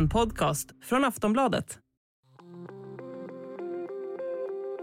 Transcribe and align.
en 0.00 0.08
podcast 0.08 0.70
från 0.84 1.04
Aftonbladet. 1.04 1.78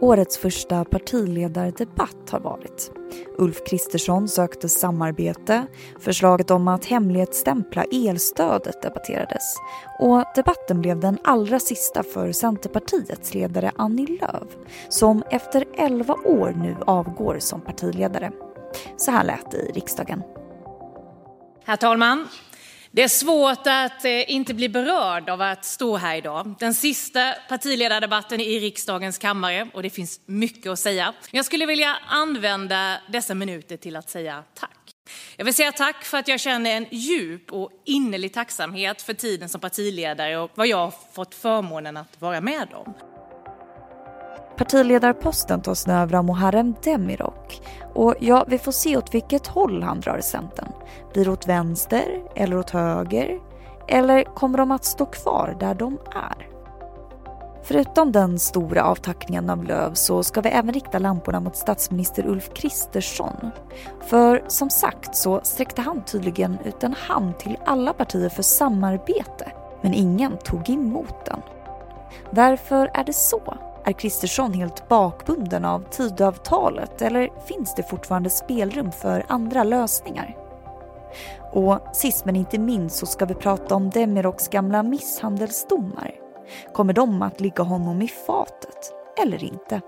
Årets 0.01 0.37
första 0.37 0.85
partiledardebatt 0.85 2.29
har 2.29 2.39
varit. 2.39 2.91
Ulf 3.37 3.57
Kristersson 3.69 4.27
sökte 4.27 4.69
samarbete, 4.69 5.67
förslaget 5.99 6.51
om 6.51 6.67
att 6.67 6.85
hemlighetsstämpla 6.85 7.83
elstödet 7.83 8.81
debatterades 8.81 9.55
och 9.99 10.23
debatten 10.35 10.81
blev 10.81 10.99
den 10.99 11.17
allra 11.23 11.59
sista 11.59 12.03
för 12.03 12.31
Centerpartiets 12.31 13.33
ledare 13.33 13.71
Annie 13.75 14.19
Lööf 14.21 14.57
som 14.89 15.23
efter 15.31 15.65
11 15.77 16.13
år 16.13 16.53
nu 16.57 16.75
avgår 16.87 17.39
som 17.39 17.61
partiledare. 17.61 18.31
Så 18.97 19.11
här 19.11 19.23
lät 19.23 19.51
det 19.51 19.57
i 19.57 19.71
riksdagen. 19.71 20.23
Herr 21.65 21.77
talman! 21.77 22.27
Det 22.91 23.03
är 23.03 23.07
svårt 23.07 23.67
att 23.67 24.05
eh, 24.05 24.31
inte 24.31 24.53
bli 24.53 24.69
berörd 24.69 25.29
av 25.29 25.41
att 25.41 25.65
stå 25.65 25.97
här 25.97 26.15
idag. 26.15 26.55
Den 26.59 26.73
sista 26.73 27.33
partiledardebatten 27.49 28.39
i 28.39 28.59
riksdagens 28.59 29.17
kammare 29.17 29.67
och 29.73 29.83
det 29.83 29.89
finns 29.89 30.21
mycket 30.25 30.71
att 30.71 30.79
säga. 30.79 31.13
Jag 31.31 31.45
skulle 31.45 31.65
vilja 31.65 31.97
använda 32.07 32.97
dessa 33.07 33.33
minuter 33.33 33.77
till 33.77 33.95
att 33.95 34.09
säga 34.09 34.43
tack. 34.53 34.71
Jag 35.35 35.45
vill 35.45 35.53
säga 35.53 35.71
tack 35.71 36.03
för 36.03 36.17
att 36.17 36.27
jag 36.27 36.39
känner 36.39 36.71
en 36.71 36.85
djup 36.91 37.51
och 37.51 37.71
innerlig 37.85 38.33
tacksamhet 38.33 39.01
för 39.01 39.13
tiden 39.13 39.49
som 39.49 39.61
partiledare 39.61 40.37
och 40.37 40.51
vad 40.55 40.67
jag 40.67 40.77
har 40.77 40.93
fått 41.13 41.35
förmånen 41.35 41.97
att 41.97 42.21
vara 42.21 42.41
med 42.41 42.67
om. 42.73 42.93
Partiledarposten 44.57 45.61
tas 45.61 45.87
nu 45.87 45.93
över 45.93 46.17
av 46.17 46.25
Muharrem 46.25 46.75
Demirok. 46.83 47.61
Och 47.93 48.15
ja, 48.19 48.45
vi 48.47 48.57
får 48.57 48.71
se 48.71 48.97
åt 48.97 49.13
vilket 49.13 49.47
håll 49.47 49.83
han 49.83 49.99
drar 49.99 50.19
Centern. 50.19 50.71
Blir 51.13 51.25
det 51.25 51.31
åt 51.31 51.47
vänster 51.47 52.23
eller 52.35 52.57
åt 52.57 52.69
höger? 52.69 53.39
Eller 53.87 54.23
kommer 54.23 54.57
de 54.57 54.71
att 54.71 54.85
stå 54.85 55.05
kvar 55.05 55.57
där 55.59 55.73
de 55.73 55.97
är? 56.15 56.47
Förutom 57.63 58.11
den 58.11 58.39
stora 58.39 58.83
avtackningen 58.83 59.49
av 59.49 59.63
Löv 59.63 59.93
så 59.93 60.23
ska 60.23 60.41
vi 60.41 60.49
även 60.49 60.73
rikta 60.73 60.99
lamporna 60.99 61.39
mot 61.39 61.55
statsminister 61.55 62.27
Ulf 62.27 62.53
Kristersson. 62.53 63.51
För 64.01 64.43
som 64.47 64.69
sagt 64.69 65.15
så 65.15 65.39
sträckte 65.43 65.81
han 65.81 66.01
tydligen 66.01 66.57
ut 66.65 66.83
en 66.83 66.93
hand 66.93 67.37
till 67.37 67.57
alla 67.65 67.93
partier 67.93 68.29
för 68.29 68.43
samarbete, 68.43 69.51
men 69.81 69.93
ingen 69.93 70.37
tog 70.37 70.69
emot 70.69 71.25
den. 71.25 71.41
Varför 72.29 72.91
är 72.93 73.03
det 73.03 73.13
så? 73.13 73.57
Är 73.87 73.93
Kristersson 73.93 74.53
helt 74.53 74.89
bakbunden 74.89 75.65
av 75.65 75.89
Tidöavtalet 75.91 77.01
eller 77.01 77.45
finns 77.47 77.75
det 77.75 77.83
fortfarande 77.83 78.29
spelrum 78.29 78.91
för 78.91 79.25
andra 79.27 79.63
lösningar? 79.63 80.37
Och 81.53 81.79
sist 81.93 82.25
men 82.25 82.35
inte 82.35 82.59
minst 82.59 82.95
så 82.95 83.05
ska 83.05 83.25
vi 83.25 83.33
prata 83.33 83.75
om 83.75 83.89
Demiroks 83.89 84.47
gamla 84.47 84.83
misshandelsdomar. 84.83 86.11
Kommer 86.73 86.93
de 86.93 87.21
att 87.21 87.41
ligga 87.41 87.63
honom 87.63 88.01
i 88.01 88.07
fatet 88.07 88.93
eller 89.23 89.43
inte? 89.43 89.81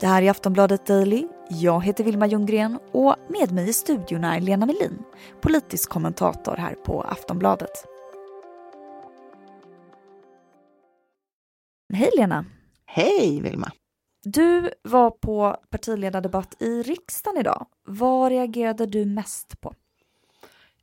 Det 0.00 0.06
här 0.06 0.22
är 0.22 0.30
Aftonbladet 0.30 0.86
Daily. 0.86 1.28
Jag 1.48 1.84
heter 1.84 2.04
Vilma 2.04 2.26
Ljunggren 2.26 2.78
och 2.92 3.16
med 3.28 3.52
mig 3.52 3.68
i 3.68 3.72
studion 3.72 4.24
är 4.24 4.40
Lena 4.40 4.66
Melin, 4.66 5.02
politisk 5.40 5.90
kommentator 5.90 6.56
här 6.56 6.74
på 6.74 7.02
Aftonbladet. 7.02 7.84
Hej 11.92 12.10
Lena! 12.16 12.44
Hej 12.96 13.40
Vilma! 13.40 13.72
Du 14.24 14.70
var 14.82 15.10
på 15.10 15.56
partiledardebatt 15.70 16.62
i 16.62 16.82
riksdagen 16.82 17.40
idag. 17.40 17.66
Vad 17.86 18.32
reagerade 18.32 18.86
du 18.86 19.04
mest 19.04 19.60
på? 19.60 19.74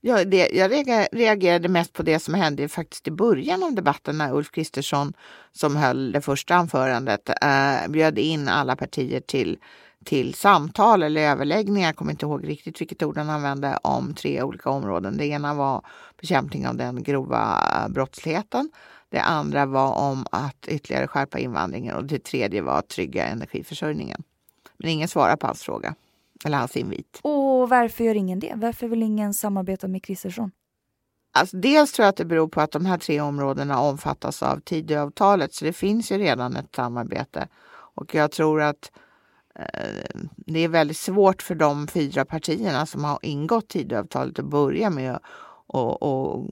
Ja, 0.01 0.25
det, 0.25 0.49
jag 0.53 0.71
reagerade 1.11 1.69
mest 1.69 1.93
på 1.93 2.03
det 2.03 2.19
som 2.19 2.33
hände 2.33 2.67
faktiskt 2.67 3.07
i 3.07 3.11
början 3.11 3.63
av 3.63 3.73
debatten 3.73 4.17
när 4.17 4.35
Ulf 4.35 4.51
Kristersson, 4.51 5.13
som 5.51 5.75
höll 5.75 6.11
det 6.11 6.21
första 6.21 6.55
anförandet, 6.55 7.29
eh, 7.29 7.87
bjöd 7.89 8.19
in 8.19 8.47
alla 8.47 8.75
partier 8.75 9.19
till, 9.19 9.57
till 10.05 10.33
samtal 10.33 11.03
eller 11.03 11.21
överläggningar, 11.21 11.87
jag 11.87 11.95
kommer 11.95 12.11
inte 12.11 12.25
ihåg 12.25 12.47
riktigt 12.47 12.81
vilket 12.81 13.03
ord 13.03 13.17
han 13.17 13.29
använde, 13.29 13.79
om 13.83 14.13
tre 14.13 14.43
olika 14.43 14.69
områden. 14.69 15.17
Det 15.17 15.25
ena 15.25 15.53
var 15.53 15.85
bekämpning 16.21 16.67
av 16.67 16.75
den 16.75 17.03
grova 17.03 17.59
brottsligheten. 17.89 18.69
Det 19.11 19.21
andra 19.21 19.65
var 19.65 19.93
om 19.93 20.25
att 20.31 20.67
ytterligare 20.67 21.07
skärpa 21.07 21.39
invandringen 21.39 21.95
och 21.95 22.05
det 22.05 22.23
tredje 22.23 22.61
var 22.61 22.79
att 22.79 22.87
trygga 22.87 23.25
energiförsörjningen. 23.25 24.23
Men 24.77 24.89
ingen 24.89 25.07
svarar 25.07 25.35
på 25.35 25.47
hans 25.47 25.61
fråga, 25.63 25.95
eller 26.45 26.57
hans 26.57 26.77
invit. 26.77 27.19
Och 27.21 27.69
varför 27.69 28.03
gör 28.03 28.15
ingen 28.15 28.39
det? 28.39 28.53
Varför 28.55 28.87
vill 28.87 29.03
ingen 29.03 29.33
samarbeta 29.33 29.87
med 29.87 30.03
Kristersson? 30.03 30.51
Alltså, 31.33 31.57
dels 31.57 31.91
tror 31.91 32.03
jag 32.03 32.09
att 32.09 32.17
det 32.17 32.25
beror 32.25 32.47
på 32.47 32.61
att 32.61 32.71
de 32.71 32.85
här 32.85 32.97
tre 32.97 33.21
områdena 33.21 33.79
omfattas 33.79 34.43
av 34.43 34.59
Tidöavtalet, 34.59 35.53
så 35.53 35.65
det 35.65 35.73
finns 35.73 36.11
ju 36.11 36.17
redan 36.17 36.55
ett 36.55 36.75
samarbete. 36.75 37.47
Och 37.71 38.15
jag 38.15 38.31
tror 38.31 38.61
att 38.61 38.91
eh, 39.55 40.21
det 40.35 40.59
är 40.59 40.67
väldigt 40.67 40.97
svårt 40.97 41.41
för 41.41 41.55
de 41.55 41.87
fyra 41.87 42.25
partierna 42.25 42.85
som 42.85 43.03
har 43.03 43.19
ingått 43.21 43.67
Tidöavtalet 43.67 44.39
att 44.39 44.45
börja 44.45 44.89
med 44.89 45.19
och, 45.71 46.03
och 46.03 46.49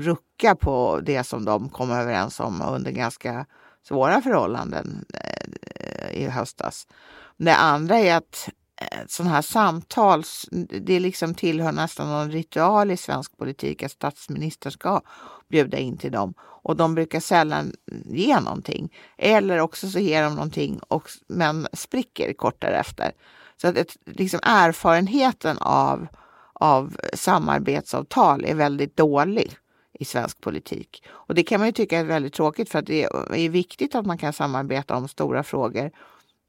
rucka 0.00 0.54
på 0.54 1.00
det 1.02 1.24
som 1.24 1.44
de 1.44 1.68
kom 1.68 1.90
överens 1.90 2.40
om 2.40 2.62
under 2.62 2.90
ganska 2.90 3.46
svåra 3.88 4.22
förhållanden 4.22 5.04
eh, 5.14 6.22
i 6.22 6.28
höstas. 6.28 6.86
Det 7.36 7.54
andra 7.54 7.98
är 7.98 8.16
att 8.16 8.48
eh, 8.80 8.98
sådana 9.06 9.34
här 9.34 9.42
samtal, 9.42 10.24
det 10.80 11.00
liksom 11.00 11.34
tillhör 11.34 11.72
nästan 11.72 12.08
någon 12.08 12.30
ritual 12.30 12.90
i 12.90 12.96
svensk 12.96 13.36
politik 13.36 13.82
att 13.82 13.92
statsminister 13.92 14.70
ska 14.70 15.00
bjuda 15.48 15.78
in 15.78 15.96
till 15.96 16.12
dem. 16.12 16.34
Och 16.38 16.76
de 16.76 16.94
brukar 16.94 17.20
sällan 17.20 17.72
ge 18.04 18.40
någonting. 18.40 18.92
Eller 19.18 19.60
också 19.60 19.88
så 19.88 19.98
ger 19.98 20.22
de 20.22 20.34
någonting 20.34 20.80
och, 20.88 21.10
men 21.28 21.66
spricker 21.72 22.32
kort 22.32 22.60
därefter. 22.60 23.12
Så 23.60 23.68
att 23.68 23.76
ett, 23.76 23.96
liksom 24.04 24.40
erfarenheten 24.42 25.58
av 25.58 26.06
av 26.60 26.96
samarbetsavtal 27.14 28.44
är 28.44 28.54
väldigt 28.54 28.96
dålig 28.96 29.56
i 29.98 30.04
svensk 30.04 30.40
politik. 30.40 31.04
Och 31.08 31.34
det 31.34 31.42
kan 31.42 31.60
man 31.60 31.68
ju 31.68 31.72
tycka 31.72 31.98
är 31.98 32.04
väldigt 32.04 32.34
tråkigt 32.34 32.68
för 32.68 32.78
att 32.78 32.86
det 32.86 33.02
är 33.34 33.48
viktigt 33.48 33.94
att 33.94 34.06
man 34.06 34.18
kan 34.18 34.32
samarbeta 34.32 34.96
om 34.96 35.08
stora 35.08 35.42
frågor 35.42 35.90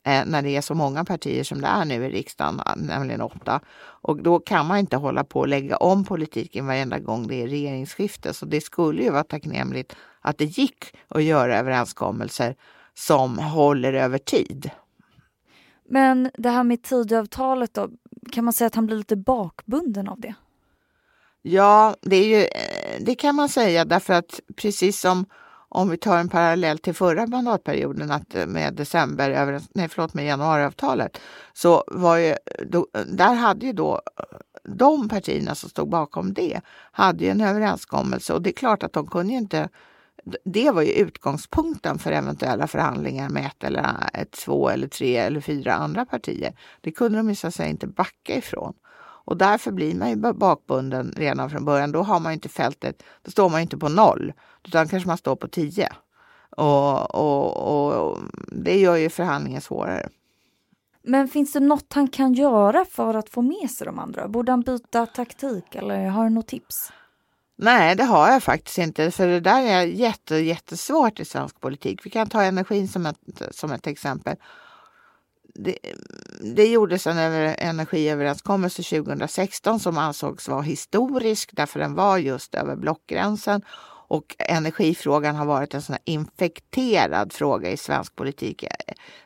eh, 0.06 0.24
när 0.26 0.42
det 0.42 0.56
är 0.56 0.62
så 0.62 0.74
många 0.74 1.06
partier 1.06 1.44
som 1.44 1.62
det 1.62 1.68
är 1.68 1.86
nu 1.86 2.06
i 2.06 2.10
riksdagen, 2.10 2.62
nämligen 2.76 3.22
åtta. 3.22 3.62
Och 3.80 4.24
då 4.24 4.40
kan 4.40 4.66
man 4.66 4.78
inte 4.78 4.98
hålla 4.98 5.24
på 5.24 5.40
och 5.40 5.48
lägga 5.48 5.78
om 5.78 6.06
politiken 6.06 6.68
varenda 6.68 7.00
gång 7.00 7.28
det 7.28 7.44
är 7.44 7.48
regeringsskifte. 7.48 8.34
Så 8.34 8.46
det 8.46 8.62
skulle 8.62 9.04
ju 9.04 9.10
vara 9.10 9.24
tacknämligt 9.24 9.96
att 10.22 10.38
det 10.38 10.46
gick 10.46 10.96
att 11.08 11.24
göra 11.24 11.58
överenskommelser 11.58 12.56
som 12.94 13.40
håller 13.40 13.94
över 13.94 14.18
tid. 14.18 14.72
Men 15.90 16.32
det 16.34 16.50
här 16.50 16.64
med 16.64 16.84
Tidöavtalet 16.84 17.74
då, 17.74 17.90
kan 18.28 18.46
man 18.46 18.54
säga 18.54 18.68
att 18.68 18.76
han 18.76 18.86
blir 18.86 18.98
lite 18.98 19.16
bakbunden 19.16 20.08
av 20.08 20.20
det? 20.20 20.36
Ja, 21.42 21.96
det, 22.02 22.16
är 22.16 22.28
ju, 22.28 22.44
eh, 22.44 23.04
det 23.06 23.16
kan 23.16 23.36
man 23.36 23.50
säga 23.50 23.86
därför 23.86 24.14
att 24.14 24.40
precis 24.56 25.00
som 25.00 25.26
om 25.70 25.90
vi 25.90 25.98
tar 25.98 26.18
en 26.18 26.30
parallell 26.30 26.78
till 26.78 26.94
förra 26.94 27.28
mandatperioden 27.28 28.12
att 28.12 28.36
eh, 28.36 28.46
med 28.46 28.74
december, 28.74 29.62
nej 29.74 29.90
förlåt 29.90 30.14
med 30.14 30.26
januariavtalet, 30.26 31.18
så 31.54 31.84
var 31.88 32.18
ju, 32.18 32.36
då, 32.66 32.88
där 33.06 33.34
hade 33.34 33.66
ju 33.66 33.74
då 33.74 34.02
eh, 34.20 34.38
de 34.64 35.10
partierna 35.10 35.56
som 35.56 35.70
stod 35.70 35.90
bakom 35.90 36.34
det 36.34 36.62
hade 36.92 37.24
ju 37.24 37.30
en 37.30 37.42
överenskommelse 37.42 38.34
och 38.34 38.42
det 38.42 38.50
är 38.50 38.54
klart 38.54 38.84
att 38.84 38.94
de 38.94 39.08
kunde 39.08 39.34
ju 39.34 39.38
inte 39.38 39.70
det 40.46 40.72
var 40.72 40.82
ju 40.82 40.92
utgångspunkten 40.92 42.00
för 42.00 42.12
eventuella 42.12 42.68
förhandlingar 42.68 43.30
med 43.30 43.46
ett 43.46 43.64
eller 43.64 44.10
ett, 44.14 44.32
två 44.32 44.70
eller 44.70 44.88
tre 44.88 45.18
eller 45.18 45.42
fyra 45.42 45.74
andra 45.74 46.06
partier. 46.06 46.54
Det 46.82 46.92
kunde 46.92 47.18
de 47.18 47.30
ju 47.30 47.36
så 47.36 47.48
att 47.48 47.56
säga 47.56 47.70
inte 47.70 47.88
backa 47.88 48.36
ifrån. 48.36 48.74
Och 49.28 49.38
därför 49.38 49.72
blir 49.72 49.96
man 49.96 50.10
ju 50.10 50.16
bakbunden 50.16 51.14
redan 51.18 51.50
från 51.50 51.66
början. 51.66 51.92
Då 51.92 52.02
har 52.02 52.20
man 52.20 52.34
inte 52.34 52.50
fältet, 52.50 53.04
då 53.22 53.32
står 53.32 53.50
man 53.50 53.62
inte 53.62 53.78
på 53.78 53.90
noll, 53.90 54.34
utan 54.68 54.88
kanske 54.88 55.08
man 55.08 55.18
står 55.18 55.36
på 55.36 55.48
tio. 55.48 55.90
Och, 56.50 57.16
och, 57.16 58.08
och 58.08 58.20
det 58.48 58.80
gör 58.80 58.96
ju 58.96 59.10
förhandlingen 59.10 59.62
svårare. 59.62 60.10
Men 61.04 61.28
finns 61.28 61.54
det 61.54 61.60
något 61.60 61.94
han 61.94 62.08
kan 62.08 62.34
göra 62.34 62.86
för 62.86 63.14
att 63.14 63.30
få 63.30 63.42
med 63.42 63.72
sig 63.72 63.88
de 63.88 64.00
andra? 64.00 64.28
Borde 64.28 64.52
han 64.52 64.62
byta 64.62 65.06
taktik 65.06 65.76
eller 65.76 66.08
har 66.08 66.24
du 66.24 66.30
något 66.30 66.48
tips? 66.48 66.92
Nej, 67.60 67.96
det 67.96 68.04
har 68.04 68.32
jag 68.32 68.44
faktiskt 68.44 68.78
inte. 68.78 69.12
För 69.12 69.28
det 69.28 69.40
där 69.40 69.62
är 69.62 69.84
jätte, 69.84 70.36
jättesvårt 70.36 71.20
i 71.20 71.26
svensk 71.26 71.62
politik. 71.62 72.06
Vi 72.06 72.10
kan 72.10 72.30
ta 72.30 72.44
energin 72.44 72.88
som 72.88 73.06
ett, 73.06 73.42
som 73.52 73.72
ett 73.72 73.88
exempel. 73.88 74.36
Det, 75.56 75.78
det 76.56 76.68
gjordes 76.68 77.08
en 77.08 77.18
energiöverenskommelse 77.18 78.84
2016 78.84 79.80
som 79.80 79.98
ansågs 79.98 80.48
vara 80.48 80.62
historisk 80.62 81.50
därför 81.54 81.80
den 81.80 81.94
var 81.94 82.18
just 82.18 82.56
över 82.56 82.76
blockgränsen. 82.76 83.62
Och 84.10 84.36
energifrågan 84.40 85.36
har 85.36 85.46
varit 85.46 85.74
en 85.74 85.82
sån 85.82 85.98
infekterad 86.06 87.34
fråga 87.34 87.70
i 87.70 87.78
svensk 87.78 88.16
politik 88.16 88.64
eh, 88.64 88.70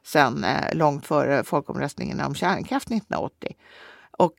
sedan 0.03 0.43
eh, 0.43 0.75
långt 0.75 1.05
före 1.05 1.43
folkomröstningen 1.43 2.21
om 2.21 2.35
kärnkraft 2.35 2.87
1980. 2.87 3.55
Och 4.11 4.37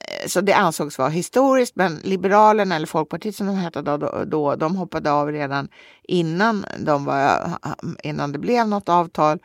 Eh, 0.00 0.28
så 0.28 0.40
det 0.40 0.52
ansågs 0.52 0.98
vara 0.98 1.08
historiskt, 1.08 1.76
men 1.76 2.00
Liberalerna 2.02 2.76
eller 2.76 2.86
Folkpartiet 2.86 3.36
som 3.36 3.46
de 3.46 3.56
hette 3.56 3.82
då, 3.82 3.96
då, 3.96 4.24
då, 4.26 4.56
de 4.56 4.76
hoppade 4.76 5.12
av 5.12 5.32
redan 5.32 5.68
innan, 6.02 6.64
de 6.78 7.04
var, 7.04 7.58
innan 8.02 8.32
det 8.32 8.38
blev 8.38 8.68
något 8.68 8.88
avtal. 8.88 9.38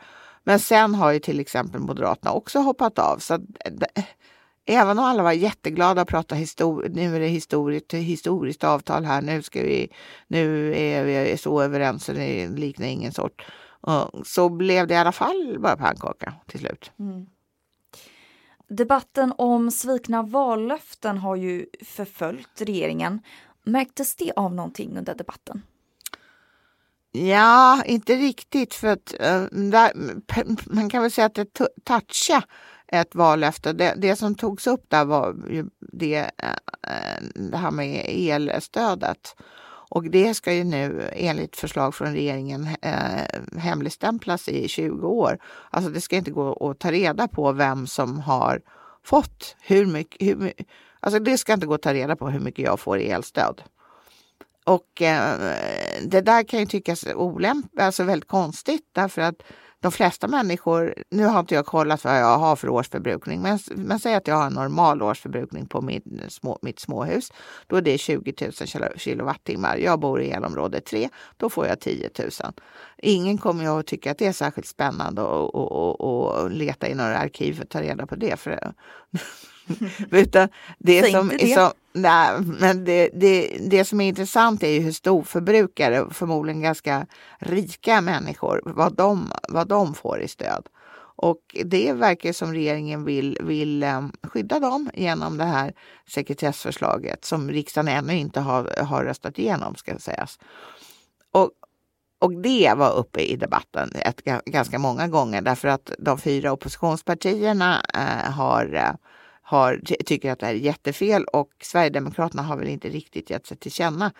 Men 0.44 0.58
sen 0.60 0.94
har 0.94 1.12
ju 1.12 1.18
till 1.18 1.40
exempel 1.40 1.80
Moderaterna 1.80 2.32
också 2.32 2.58
hoppat 2.58 2.98
av. 2.98 3.18
Så 3.18 3.34
eh, 3.34 4.04
även 4.66 4.98
om 4.98 5.04
alla 5.04 5.22
var 5.22 5.32
jätteglada 5.32 6.02
och 6.02 6.08
pratade 6.08 6.40
histori- 6.40 6.88
nu 6.88 7.16
är 7.16 7.20
det 7.20 7.26
historiskt, 7.26 7.94
historiskt 7.94 8.64
avtal 8.64 9.04
här, 9.04 9.22
nu, 9.22 9.42
ska 9.42 9.62
vi, 9.62 9.88
nu 10.28 10.74
är 10.76 11.04
vi 11.04 11.36
så 11.36 11.62
överens 11.62 12.04
så 12.04 12.12
det 12.12 12.48
liknar 12.48 12.86
ingen 12.86 13.12
sort. 13.12 13.44
Så 14.24 14.48
blev 14.48 14.86
det 14.86 14.94
i 14.94 14.96
alla 14.96 15.12
fall 15.12 15.56
bara 15.58 15.76
pannkaka 15.76 16.34
till 16.46 16.60
slut. 16.60 16.92
Mm. 16.98 17.26
Debatten 18.68 19.32
om 19.38 19.70
svikna 19.70 20.22
vallöften 20.22 21.18
har 21.18 21.36
ju 21.36 21.66
förföljt 21.82 22.60
regeringen. 22.60 23.20
Märktes 23.64 24.16
det 24.16 24.32
av 24.36 24.54
någonting 24.54 24.98
under 24.98 25.14
debatten? 25.14 25.62
Ja, 27.12 27.82
inte 27.84 28.14
riktigt 28.14 28.74
för 28.74 28.88
att 28.88 29.14
eh, 29.20 29.42
där, 29.50 29.92
man 30.74 30.90
kan 30.90 31.02
väl 31.02 31.10
säga 31.10 31.26
att 31.26 31.34
det 31.34 31.54
touchade 31.84 32.46
ett 32.86 33.14
vallöfte. 33.14 33.72
Det, 33.72 33.94
det 33.96 34.16
som 34.16 34.34
togs 34.34 34.66
upp 34.66 34.84
där 34.88 35.04
var 35.04 35.36
ju 35.50 35.66
det, 35.92 36.16
eh, 36.16 36.48
eh, 36.82 37.22
det 37.34 37.56
här 37.56 37.70
med 37.70 38.04
elstödet. 38.08 39.36
Och 39.94 40.10
det 40.10 40.34
ska 40.34 40.52
ju 40.52 40.64
nu 40.64 41.10
enligt 41.12 41.56
förslag 41.56 41.94
från 41.94 42.12
regeringen 42.12 42.68
eh, 42.82 43.58
hemligstämplas 43.58 44.48
i 44.48 44.68
20 44.68 45.06
år. 45.06 45.38
Alltså 45.70 45.90
det 45.90 46.00
ska 46.00 46.16
inte 46.16 46.30
gå 46.30 46.70
att 46.70 46.78
ta 46.78 46.92
reda 46.92 47.28
på 47.28 47.52
vem 47.52 47.86
som 47.86 48.20
har 48.20 48.60
fått 49.04 49.56
hur 49.60 49.86
mycket. 49.86 50.28
Hur, 50.28 50.52
alltså 51.00 51.20
det 51.20 51.38
ska 51.38 51.52
inte 51.52 51.66
gå 51.66 51.74
att 51.74 51.82
ta 51.82 51.94
reda 51.94 52.16
på 52.16 52.28
hur 52.28 52.40
mycket 52.40 52.64
jag 52.64 52.80
får 52.80 52.98
i 52.98 53.10
elstöd. 53.10 53.62
Och 54.64 55.02
eh, 55.02 55.34
det 56.02 56.20
där 56.20 56.42
kan 56.42 56.60
ju 56.60 56.66
tyckas 56.66 57.06
olämpligt, 57.14 57.80
alltså 57.80 58.04
väldigt 58.04 58.28
konstigt 58.28 58.88
därför 58.92 59.22
att 59.22 59.42
de 59.84 59.92
flesta 59.92 60.28
människor, 60.28 60.94
nu 61.10 61.24
har 61.24 61.40
inte 61.40 61.54
jag 61.54 61.66
kollat 61.66 62.04
vad 62.04 62.20
jag 62.20 62.38
har 62.38 62.56
för 62.56 62.68
årsförbrukning, 62.68 63.42
men, 63.42 63.58
men 63.70 63.98
säg 63.98 64.14
att 64.14 64.26
jag 64.26 64.34
har 64.34 64.46
en 64.46 64.52
normal 64.52 65.02
årsförbrukning 65.02 65.66
på 65.66 65.80
min, 65.80 66.22
små, 66.28 66.58
mitt 66.62 66.80
småhus. 66.80 67.32
Då 67.66 67.76
är 67.76 67.82
det 67.82 67.98
20 67.98 68.34
000 68.40 68.52
kilowattimmar. 68.96 69.76
Jag 69.76 70.00
bor 70.00 70.22
i 70.22 70.30
elområde 70.30 70.80
3, 70.80 71.08
då 71.36 71.50
får 71.50 71.66
jag 71.66 71.80
10 71.80 72.10
000. 72.18 72.30
Ingen 72.98 73.38
kommer 73.38 73.80
att 73.80 73.86
tycka 73.86 74.10
att 74.10 74.18
det 74.18 74.26
är 74.26 74.32
särskilt 74.32 74.66
spännande 74.66 75.22
att 75.22 76.52
leta 76.52 76.88
i 76.88 76.94
några 76.94 77.18
arkiv 77.18 77.54
för 77.54 77.62
att 77.62 77.70
ta 77.70 77.82
reda 77.82 78.06
på 78.06 78.16
det. 78.16 78.36
För 78.40 78.72
Utan 80.10 80.48
det 80.78 81.12
som, 81.12 81.28
det. 81.28 81.54
som 81.54 81.70
nej, 81.92 82.40
men 82.60 82.84
det, 82.84 83.10
det, 83.14 83.58
det 83.70 83.84
som 83.84 84.00
är 84.00 84.08
intressant 84.08 84.62
är 84.62 84.68
ju 84.68 84.80
hur 84.80 84.92
storförbrukare, 84.92 86.06
förmodligen 86.10 86.62
ganska 86.62 87.06
rika 87.38 88.00
människor, 88.00 88.62
vad 88.64 88.94
de, 88.94 89.32
vad 89.48 89.68
de 89.68 89.94
får 89.94 90.20
i 90.20 90.28
stöd. 90.28 90.68
Och 91.16 91.56
det 91.64 91.92
verkar 91.92 92.32
som 92.32 92.52
regeringen 92.52 93.04
vill, 93.04 93.38
vill 93.40 93.82
um, 93.82 94.12
skydda 94.22 94.60
dem 94.60 94.90
genom 94.94 95.36
det 95.36 95.44
här 95.44 95.72
sekretessförslaget 96.08 97.24
som 97.24 97.50
riksdagen 97.50 97.88
ännu 97.88 98.14
inte 98.14 98.40
har, 98.40 98.84
har 98.84 99.04
röstat 99.04 99.38
igenom 99.38 99.74
ska 99.74 99.98
sägas. 99.98 100.38
Och, 101.32 101.50
och 102.18 102.32
det 102.42 102.72
var 102.76 102.92
uppe 102.92 103.20
i 103.20 103.36
debatten 103.36 103.90
ett, 103.94 104.24
ganska 104.46 104.78
många 104.78 105.08
gånger 105.08 105.42
därför 105.42 105.68
att 105.68 105.92
de 105.98 106.18
fyra 106.18 106.52
oppositionspartierna 106.52 107.82
uh, 107.96 108.30
har 108.30 108.74
uh, 108.74 108.94
har, 109.44 109.80
tycker 110.04 110.32
att 110.32 110.38
det 110.38 110.46
här 110.46 110.54
är 110.54 110.58
jättefel 110.58 111.24
och 111.24 111.50
Sverigedemokraterna 111.62 112.42
har 112.42 112.56
väl 112.56 112.68
inte 112.68 112.88
riktigt 112.88 113.30
gett 113.30 113.46
sig 113.46 113.56
till 113.56 113.72
känna 113.72 114.12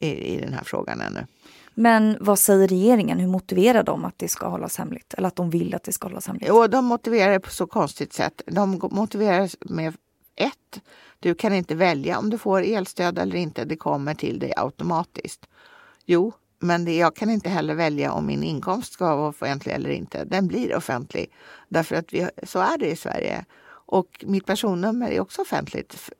i, 0.00 0.08
i 0.08 0.40
den 0.40 0.52
här 0.52 0.64
frågan 0.64 1.00
ännu. 1.00 1.26
Men 1.74 2.16
vad 2.20 2.38
säger 2.38 2.68
regeringen? 2.68 3.18
Hur 3.18 3.28
motiverar 3.28 3.82
de 3.82 4.04
att 4.04 4.18
det 4.18 4.28
ska 4.28 4.48
hållas 4.48 4.78
hemligt? 4.78 5.14
Eller 5.14 5.28
att 5.28 5.36
de 5.36 5.50
vill 5.50 5.74
att 5.74 5.84
det 5.84 5.92
ska 5.92 6.08
hållas 6.08 6.26
hemligt? 6.26 6.48
Jo, 6.48 6.66
de 6.66 6.84
motiverar 6.84 7.32
det 7.32 7.40
på 7.40 7.50
så 7.50 7.66
konstigt 7.66 8.12
sätt. 8.12 8.42
De 8.46 8.80
motiverar 8.90 9.50
med 9.72 9.94
ett, 10.36 10.80
du 11.20 11.34
kan 11.34 11.52
inte 11.52 11.74
välja 11.74 12.18
om 12.18 12.30
du 12.30 12.38
får 12.38 12.62
elstöd 12.62 13.18
eller 13.18 13.36
inte. 13.36 13.64
Det 13.64 13.76
kommer 13.76 14.14
till 14.14 14.38
dig 14.38 14.52
automatiskt. 14.56 15.46
Jo, 16.06 16.32
men 16.58 16.84
det, 16.84 16.96
jag 16.96 17.16
kan 17.16 17.30
inte 17.30 17.48
heller 17.48 17.74
välja 17.74 18.12
om 18.12 18.26
min 18.26 18.42
inkomst 18.42 18.92
ska 18.92 19.16
vara 19.16 19.28
offentlig 19.28 19.72
eller 19.74 19.90
inte. 19.90 20.24
Den 20.24 20.46
blir 20.46 20.76
offentlig. 20.76 21.32
Därför 21.68 21.96
att 21.96 22.12
vi, 22.12 22.28
så 22.42 22.58
är 22.58 22.78
det 22.78 22.90
i 22.90 22.96
Sverige. 22.96 23.44
Och 23.86 24.24
mitt 24.26 24.46
personnummer 24.46 25.10
är 25.10 25.20
också 25.20 25.42
offentligt. 25.42 26.10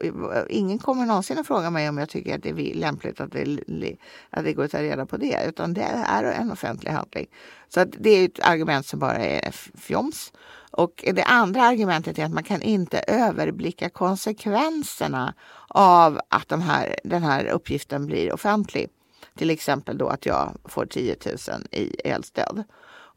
Ingen 0.48 0.78
kommer 0.78 1.06
någonsin 1.06 1.38
att 1.38 1.46
fråga 1.46 1.70
mig 1.70 1.88
om 1.88 1.98
jag 1.98 2.08
tycker 2.08 2.34
att 2.34 2.42
det 2.42 2.48
är 2.48 2.74
lämpligt 2.74 3.20
att 3.20 3.32
det, 3.32 3.96
att 4.30 4.44
det 4.44 4.52
går 4.52 4.64
att 4.64 4.70
ta 4.70 4.82
reda 4.82 5.06
på 5.06 5.16
det. 5.16 5.44
Utan 5.48 5.74
det 5.74 5.82
är 6.06 6.24
en 6.24 6.52
offentlig 6.52 6.90
handling. 6.90 7.26
Så 7.68 7.80
att 7.80 7.88
det 7.98 8.10
är 8.10 8.24
ett 8.24 8.40
argument 8.42 8.86
som 8.86 8.98
bara 8.98 9.16
är 9.16 9.50
fjoms. 9.74 10.32
Och 10.70 11.04
det 11.12 11.22
andra 11.22 11.62
argumentet 11.62 12.18
är 12.18 12.24
att 12.24 12.32
man 12.32 12.44
kan 12.44 12.62
inte 12.62 12.98
överblicka 12.98 13.90
konsekvenserna 13.90 15.34
av 15.68 16.20
att 16.28 16.48
de 16.48 16.60
här, 16.60 16.96
den 17.04 17.22
här 17.22 17.44
uppgiften 17.46 18.06
blir 18.06 18.32
offentlig. 18.32 18.88
Till 19.36 19.50
exempel 19.50 19.98
då 19.98 20.08
att 20.08 20.26
jag 20.26 20.56
får 20.64 20.86
10 20.86 21.16
000 21.26 21.36
i 21.70 22.08
elstöd. 22.08 22.64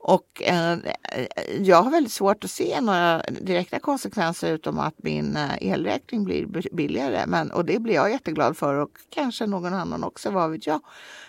Och 0.07 0.41
eh, 0.43 0.71
eh, 0.71 1.25
jag 1.61 1.83
har 1.83 1.91
väldigt 1.91 2.13
svårt 2.13 2.43
att 2.43 2.51
se 2.51 2.81
några 2.81 3.21
direkta 3.41 3.79
konsekvenser 3.79 4.51
utom 4.51 4.79
att 4.79 4.93
min 4.97 5.35
eh, 5.35 5.71
elräkning 5.71 6.23
blir 6.23 6.45
billigare. 6.75 7.23
Men, 7.27 7.51
och 7.51 7.65
det 7.65 7.79
blir 7.79 7.93
jag 7.93 8.11
jätteglad 8.11 8.57
för 8.57 8.73
och 8.75 8.89
kanske 9.09 9.45
någon 9.45 9.73
annan 9.73 10.03
också, 10.03 10.31
vad 10.31 10.51
vet 10.51 10.67
jag. 10.67 10.79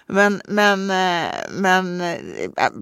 Men, 0.06 0.40
men, 0.48 0.90
eh, 0.90 1.32
men 1.50 2.00
eh, 2.00 2.18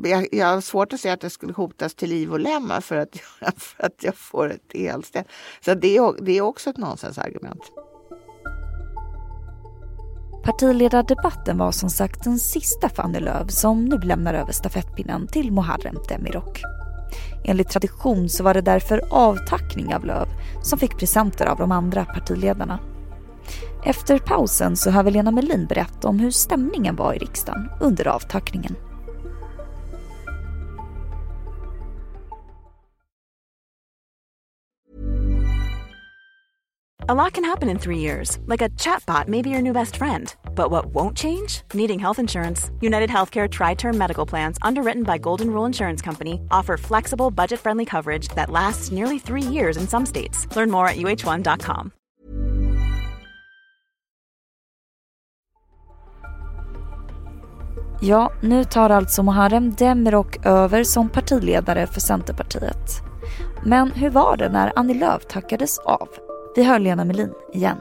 jag, 0.04 0.28
jag 0.32 0.46
har 0.46 0.60
svårt 0.60 0.92
att 0.92 1.00
se 1.00 1.10
att 1.10 1.20
det 1.20 1.30
skulle 1.30 1.52
hotas 1.52 1.94
till 1.94 2.08
liv 2.08 2.32
och 2.32 2.40
lem 2.40 2.72
för 2.80 2.96
att, 2.96 3.16
för 3.56 3.86
att 3.86 4.04
jag 4.04 4.16
får 4.16 4.50
ett 4.50 4.74
elstöd. 4.74 5.24
Så 5.64 5.74
det 5.74 5.96
är, 5.96 6.24
det 6.24 6.38
är 6.38 6.40
också 6.40 6.70
ett 6.70 6.76
nonsensargument. 6.76 7.62
Partiledardebatten 10.44 11.58
var 11.58 11.72
som 11.72 11.90
sagt 11.90 12.24
den 12.24 12.38
sista 12.38 12.88
för 12.88 13.02
Annie 13.02 13.20
Lööf 13.20 13.50
som 13.50 13.84
nu 13.84 13.98
lämnar 13.98 14.34
över 14.34 14.52
stafettpinnen 14.52 15.26
till 15.26 15.52
Muharrem 15.52 15.96
Demirok. 16.08 16.62
Enligt 17.44 17.68
tradition 17.68 18.28
så 18.28 18.44
var 18.44 18.54
det 18.54 18.60
därför 18.60 19.02
avtackning 19.10 19.94
av 19.94 20.04
Lööf 20.04 20.28
som 20.62 20.78
fick 20.78 20.98
presenter 20.98 21.46
av 21.46 21.58
de 21.58 21.72
andra 21.72 22.04
partiledarna. 22.04 22.78
Efter 23.84 24.18
pausen 24.18 24.76
så 24.76 24.90
hör 24.90 25.02
vi 25.02 25.10
Lena 25.10 25.30
Melin 25.30 25.66
berätta 25.66 26.08
om 26.08 26.18
hur 26.18 26.30
stämningen 26.30 26.96
var 26.96 27.14
i 27.14 27.18
riksdagen 27.18 27.70
under 27.80 28.08
avtackningen. 28.08 28.76
A 37.06 37.14
lot 37.14 37.34
can 37.34 37.44
happen 37.44 37.68
in 37.68 37.78
three 37.78 37.98
years, 37.98 38.38
like 38.46 38.62
a 38.64 38.70
chatbot 38.80 39.28
may 39.28 39.42
be 39.42 39.50
your 39.50 39.60
new 39.60 39.74
best 39.74 39.96
friend. 39.96 40.34
But 40.54 40.70
what 40.70 40.86
won't 40.86 41.14
change? 41.14 41.60
Needing 41.74 41.98
health 41.98 42.18
insurance. 42.18 42.70
United 42.80 43.10
Healthcare 43.10 43.46
Tri 43.46 43.74
Term 43.74 43.98
Medical 43.98 44.24
Plans, 44.24 44.56
underwritten 44.62 45.02
by 45.02 45.18
Golden 45.18 45.48
Rule 45.48 45.66
Insurance 45.66 46.00
Company, 46.00 46.40
offer 46.50 46.78
flexible, 46.78 47.30
budget 47.30 47.60
friendly 47.60 47.84
coverage 47.84 48.28
that 48.28 48.48
lasts 48.48 48.90
nearly 48.90 49.18
three 49.18 49.42
years 49.42 49.76
in 49.76 49.86
some 49.86 50.06
states. 50.06 50.48
Learn 50.56 50.70
more 50.70 50.88
at 50.88 50.96
uh1.com. 50.96 51.90
Ja, 58.00 58.32
nu 58.40 58.64
tar 58.64 58.90
alltså 58.90 59.22
Muharrem 59.22 59.74
Demirok 59.74 60.46
över 60.46 60.84
som 60.84 61.08
partiledare 61.08 61.86
för 61.86 62.00
Centerpartiet. 62.00 63.02
Men 63.64 63.90
hur 63.90 64.10
var 64.10 64.36
det 64.36 64.48
när 64.48 64.72
Annie 64.76 64.94
Lööf 64.94 65.26
tackades 65.26 65.78
av? 65.78 66.08
Vi 66.56 66.62
hör 66.62 66.78
Lena 66.78 67.04
Melin 67.04 67.32
igen. 67.52 67.78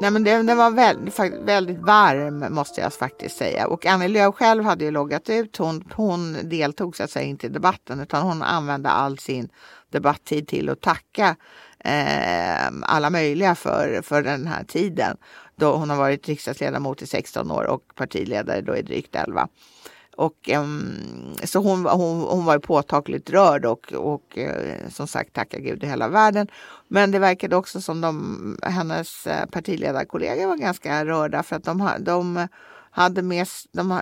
Nej, 0.00 0.10
men 0.10 0.24
den, 0.24 0.46
den 0.46 0.56
var 0.56 0.70
väldigt, 0.70 1.18
väldigt 1.44 1.78
varm 1.78 2.54
måste 2.54 2.80
jag 2.80 2.92
faktiskt 2.92 3.36
säga. 3.36 3.66
Och 3.66 3.86
Annie 3.86 4.08
Lööf 4.08 4.34
själv 4.34 4.64
hade 4.64 4.84
ju 4.84 4.90
loggat 4.90 5.30
ut. 5.30 5.56
Hon, 5.56 5.84
hon 5.94 6.36
deltog 6.42 6.96
så 6.96 7.02
att 7.02 7.10
säga 7.10 7.26
inte 7.26 7.46
i 7.46 7.50
debatten 7.50 8.00
utan 8.00 8.22
hon 8.22 8.42
använde 8.42 8.88
all 8.88 9.18
sin 9.18 9.48
debatttid 9.90 10.48
till 10.48 10.68
att 10.68 10.80
tacka 10.80 11.36
eh, 11.78 12.66
alla 12.82 13.10
möjliga 13.10 13.54
för, 13.54 14.02
för 14.02 14.22
den 14.22 14.46
här 14.46 14.64
tiden. 14.64 15.16
Då 15.56 15.76
hon 15.76 15.90
har 15.90 15.96
varit 15.96 16.28
riksdagsledamot 16.28 17.02
i 17.02 17.06
16 17.06 17.50
år 17.50 17.64
och 17.64 17.82
partiledare 17.94 18.60
då 18.60 18.76
i 18.76 18.82
drygt 18.82 19.16
11. 19.16 19.48
Och, 20.18 20.48
um, 20.48 21.36
så 21.44 21.58
hon, 21.58 21.86
hon, 21.86 22.20
hon 22.20 22.44
var 22.44 22.58
påtagligt 22.58 23.30
rörd 23.30 23.64
och, 23.64 23.92
och 23.92 24.38
uh, 24.38 24.88
som 24.90 25.06
sagt 25.06 25.32
tacka 25.32 25.58
gud 25.58 25.84
i 25.84 25.86
hela 25.86 26.08
världen. 26.08 26.48
Men 26.88 27.10
det 27.10 27.18
verkade 27.18 27.56
också 27.56 27.80
som 27.80 28.00
de, 28.00 28.58
hennes 28.62 29.26
eh, 29.26 29.46
partiledarkollegor 29.46 30.46
var 30.46 30.56
ganska 30.56 31.04
rörda 31.04 31.42
för 31.42 31.56
att 31.56 31.64
de, 31.64 31.90
de 32.00 32.48
hade 32.90 33.22
med, 33.22 33.46
de 33.72 33.92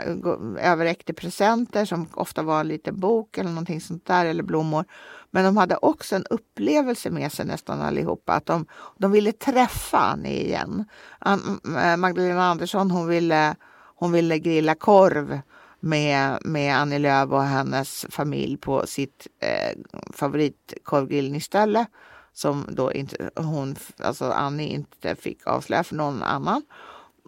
överräckte 0.61 1.12
presenter 1.12 1.85
som 1.85 2.06
ofta 2.12 2.42
var 2.42 2.61
en 2.61 2.68
liten 2.68 3.00
bok 3.00 3.38
eller 3.38 3.50
någonting 3.50 3.80
sånt 3.80 4.06
där 4.06 4.26
eller 4.26 4.42
blommor. 4.42 4.85
Men 5.30 5.44
de 5.44 5.56
hade 5.56 5.76
också 5.76 6.16
en 6.16 6.26
upplevelse 6.30 7.11
med 7.11 7.32
sig 7.32 7.46
nästan 7.46 7.80
allihopa. 7.80 8.32
Att 8.32 8.46
de, 8.46 8.66
de 8.99 9.12
ville 9.12 9.32
träffa 9.32 9.99
Annie 9.99 10.44
igen. 10.44 10.85
Magdalena 11.99 12.44
Andersson 12.44 12.90
hon 12.90 13.06
ville, 13.06 13.54
hon 13.96 14.12
ville 14.12 14.38
grilla 14.38 14.75
korv 14.75 15.40
med, 15.80 16.38
med 16.45 16.76
Annie 16.76 16.99
Lööf 16.99 17.30
och 17.30 17.42
hennes 17.42 18.06
familj 18.11 18.56
på 18.56 18.87
sitt 18.87 19.26
eh, 19.40 19.78
favoritkorvgrillningsställe 20.12 21.87
som 22.33 22.66
då 22.68 22.92
inte 22.92 23.30
hon, 23.37 23.76
alltså 23.99 24.25
Annie 24.25 24.68
inte 24.68 25.16
fick 25.16 25.47
avslöja 25.47 25.85
för 25.85 25.95
någon 25.95 26.23
annan. 26.23 26.62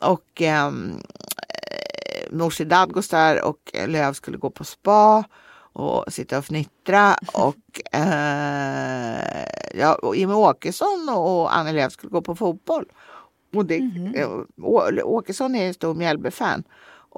Och 0.00 0.43
ehm, 0.43 0.93
eh, 0.93 2.33
Nooshi 2.37 2.64
Dadgostar 2.64 3.45
och 3.45 3.73
Lööf 3.87 4.17
skulle 4.17 4.38
gå 4.38 4.50
på 4.50 4.64
spa 4.64 5.25
och 5.73 6.12
sitta 6.12 6.38
och 6.38 6.45
fnittra 6.45 7.17
och, 7.33 7.97
eh, 7.99 9.47
ja, 9.75 9.95
och 9.95 10.17
Åkesson 10.17 11.09
och 11.09 11.57
Annie 11.57 11.73
Lööf 11.73 11.93
skulle 11.93 12.11
gå 12.11 12.23
på 12.23 12.37
fotboll. 12.37 12.85
Och 13.55 13.67
det, 13.67 13.76
mm 13.76 14.12
-hmm. 14.12 15.02
Åkesson 15.02 15.55
är 15.55 15.67
en 15.67 15.75
stor 15.75 15.95
Mjällby-fan 15.95 16.64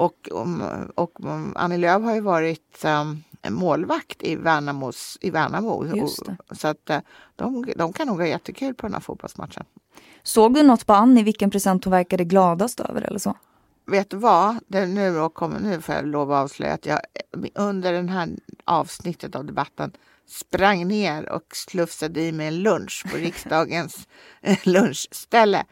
och, 0.01 0.29
och, 0.33 0.49
och 0.95 1.19
Annie 1.55 1.77
Lööf 1.79 2.03
har 2.03 2.15
ju 2.15 2.21
varit 2.21 2.85
um, 2.85 3.25
målvakt 3.55 4.23
i, 4.23 4.37
Värnamos, 4.37 5.19
i 5.21 5.31
Värnamo. 5.31 6.07
Så 6.51 6.69
att 6.69 6.91
uh, 6.91 6.99
de, 7.37 7.73
de 7.77 7.93
kan 7.93 8.07
nog 8.07 8.21
ha 8.21 8.27
jättekul 8.27 8.75
på 8.75 8.87
den 8.87 8.95
här 8.95 9.01
fotbollsmatchen. 9.01 9.65
Såg 10.23 10.55
du 10.55 10.63
något 10.63 10.87
på 10.87 10.93
Annie, 10.93 11.23
vilken 11.23 11.51
present 11.51 11.85
hon 11.85 11.91
verkade 11.91 12.25
gladast 12.25 12.81
över 12.81 13.03
eller 13.03 13.19
så? 13.19 13.37
Vet 13.87 14.11
du 14.11 14.17
vad? 14.17 14.59
Det 14.67 14.87
nu, 14.87 15.29
kommer, 15.29 15.61
nu 15.61 15.81
får 15.81 15.95
jag 15.95 16.07
lov 16.07 16.33
att 16.33 16.45
avslöja 16.45 16.75
att 16.75 16.87
jag 16.87 17.01
under 17.55 18.03
det 18.03 18.13
här 18.13 18.29
avsnittet 18.65 19.35
av 19.35 19.45
debatten 19.45 19.93
sprang 20.27 20.89
ner 20.89 21.29
och 21.29 21.57
slufsade 21.57 22.21
i 22.21 22.33
mig 22.33 22.47
en 22.47 22.63
lunch 22.63 23.05
på 23.11 23.17
riksdagens 23.17 24.09
lunchställe. 24.63 25.65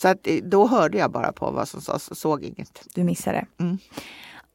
Så 0.00 0.08
att 0.08 0.26
eh, 0.26 0.36
då 0.36 0.66
hörde 0.66 0.98
jag 0.98 1.10
bara 1.10 1.32
på 1.32 1.50
vad 1.50 1.68
som 1.68 1.80
sades 1.80 2.08
och 2.08 2.16
såg 2.16 2.42
inget. 2.42 2.82
Du 2.94 3.04
missade. 3.04 3.46
Mm. 3.60 3.78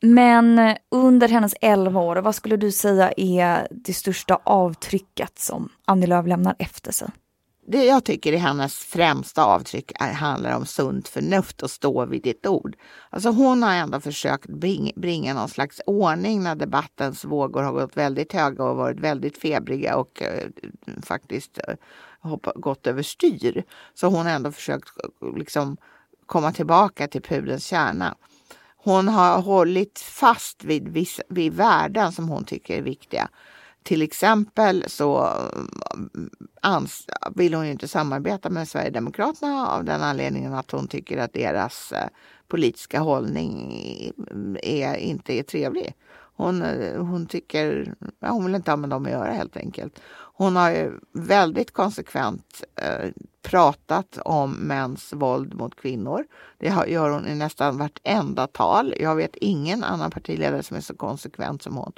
Men 0.02 0.60
eh, 0.60 0.76
under 0.92 1.28
hennes 1.28 1.56
11 1.62 2.00
år, 2.00 2.16
vad 2.16 2.36
skulle 2.36 2.58
du 2.58 2.72
säga 2.72 3.12
är 3.18 3.68
det 3.72 3.94
största 3.94 4.40
avtrycket 4.44 5.40
som 5.40 5.70
Annie 5.86 6.08
Lööf 6.08 6.28
lämnar 6.28 6.56
efter 6.60 6.92
sig? 6.92 7.10
Det 7.72 7.86
jag 7.86 8.04
tycker 8.04 8.34
är 8.34 8.38
hennes 8.38 8.76
främsta 8.76 9.44
avtryck 9.44 9.92
är, 9.96 10.14
handlar 10.14 10.56
om 10.56 10.66
sunt 10.66 11.08
förnuft 11.08 11.64
och 11.64 11.72
stå 11.72 12.06
vid 12.06 12.24
ditt 12.24 12.48
ord. 12.48 12.76
Alltså 13.10 13.30
hon 13.30 13.64
har 13.64 13.74
ändå 13.74 14.00
försökt 14.00 14.50
bring, 14.50 14.92
bringa 14.96 15.34
någon 15.34 15.50
slags 15.50 15.82
ordning 15.86 16.44
när 16.44 16.56
debattens 16.56 17.26
vågor 17.26 17.64
har 17.64 17.72
gått 17.72 17.98
väldigt 17.98 18.34
höga 18.34 18.64
och 18.64 18.78
varit 18.78 19.00
väldigt 19.00 19.38
febriga 19.38 19.98
och 19.98 20.22
eh, 20.22 20.50
faktiskt 21.04 21.60
eh, 21.68 21.76
hoppa, 22.20 22.54
gått 22.56 22.88
överstyr. 22.88 23.64
Så 23.94 24.08
hon 24.08 24.26
har 24.26 24.34
ändå 24.34 24.52
försökt 24.52 24.90
eh, 25.04 25.38
liksom 25.38 25.78
komma 26.26 26.52
tillbaka 26.52 27.08
till 27.08 27.22
pudelns 27.22 27.66
kärna. 27.66 28.16
Hon 28.78 29.08
har 29.08 29.42
hållit 29.42 30.00
fast 30.00 30.64
vid, 30.64 31.08
vid 31.30 31.54
värden 31.54 32.12
som 32.12 32.30
hon 32.30 32.44
tycker 32.44 32.78
är 32.78 32.82
viktiga. 32.82 33.30
Till 33.84 34.02
exempel 34.02 34.84
så 34.88 35.26
eh, 35.26 36.22
ans 36.62 37.06
vill 37.36 37.54
hon 37.54 37.66
inte 37.66 37.88
samarbeta 37.88 38.50
med 38.50 38.68
Sverigedemokraterna 38.68 39.68
av 39.68 39.84
den 39.84 40.02
anledningen 40.02 40.54
att 40.54 40.72
hon 40.72 40.88
tycker 40.88 41.18
att 41.18 41.34
deras 41.34 41.92
eh, 41.92 42.08
politiska 42.48 43.00
hållning 43.00 43.74
är, 44.64 44.96
inte 44.96 45.34
är 45.34 45.44
trevlig. 45.44 45.94
Hon, 46.40 46.62
eh, 46.62 47.02
hon 47.02 47.26
tycker, 47.26 47.96
ja, 48.20 48.30
hon 48.30 48.46
vill 48.46 48.56
inte 48.56 48.72
ha 48.72 48.76
med 48.76 48.90
dem 48.90 49.06
att 49.06 49.12
göra 49.12 49.32
helt 49.32 49.58
enkelt. 49.58 50.00
Hon 50.40 50.56
har 50.56 50.70
ju 50.70 51.00
väldigt 51.14 51.74
konsekvent 51.74 52.64
eh, 52.76 53.10
pratat 53.42 54.18
om 54.26 54.52
mäns 54.52 55.14
våld 55.14 55.54
mot 55.54 55.76
kvinnor. 55.76 56.26
Det 56.58 56.68
gör 56.88 57.10
hon 57.10 57.28
i 57.28 57.36
nästan 57.36 57.78
vartenda 57.78 58.48
tal. 58.48 58.94
Jag 59.00 59.16
vet 59.16 59.36
ingen 59.36 59.84
annan 59.84 60.12
partiledare 60.12 60.64
som 60.64 60.78
är 60.78 60.82
så 60.82 60.96
konsekvent 60.96 61.64
som 61.64 61.76
hon. 61.76 61.94